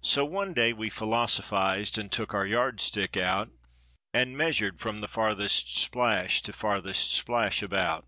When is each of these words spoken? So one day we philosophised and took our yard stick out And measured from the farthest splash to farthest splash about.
So 0.00 0.24
one 0.24 0.54
day 0.54 0.72
we 0.72 0.88
philosophised 0.88 1.98
and 1.98 2.10
took 2.10 2.32
our 2.32 2.46
yard 2.46 2.80
stick 2.80 3.18
out 3.18 3.50
And 4.14 4.34
measured 4.34 4.80
from 4.80 5.02
the 5.02 5.08
farthest 5.08 5.76
splash 5.76 6.40
to 6.44 6.54
farthest 6.54 7.12
splash 7.12 7.60
about. 7.62 8.06